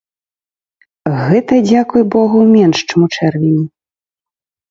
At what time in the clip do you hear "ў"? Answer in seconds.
3.05-3.19